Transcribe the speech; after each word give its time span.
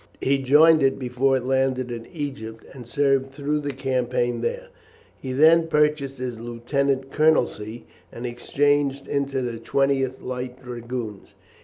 He 0.19 0.39
joined 0.39 0.81
it 0.81 0.97
before 0.97 1.37
it 1.37 1.45
landed 1.45 1.91
in 1.91 2.07
Egypt, 2.07 2.65
and 2.73 2.87
served 2.87 3.31
through 3.33 3.59
the 3.59 3.71
campaign 3.71 4.41
there. 4.41 4.69
He 5.21 5.31
then 5.31 5.67
purchased 5.67 6.17
his 6.17 6.39
lieutenant 6.39 7.11
colonelcy, 7.11 7.85
and 8.11 8.25
exchanged 8.25 9.07
into 9.07 9.43
the 9.43 9.59
20th 9.59 10.23
Light 10.23 10.59
Dragoons. 10.59 11.35